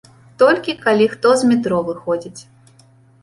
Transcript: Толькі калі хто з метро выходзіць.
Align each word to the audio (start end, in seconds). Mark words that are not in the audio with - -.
Толькі 0.43 0.73
калі 0.85 1.05
хто 1.11 1.33
з 1.41 1.49
метро 1.51 1.77
выходзіць. 1.89 2.41